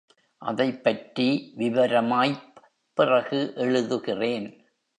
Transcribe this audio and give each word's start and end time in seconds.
அதைப்பற்றி 0.37 1.53
விவரமாய்ப் 1.57 2.55
பிறகு 2.93 3.53
எழுதுகிறேன். 3.55 4.59